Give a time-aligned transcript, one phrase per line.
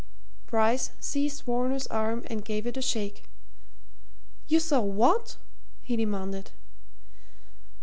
[0.47, 3.29] Bryce seized Varner's arm and gave it a shake.
[4.47, 5.37] "You saw what?"
[5.83, 6.49] he demanded.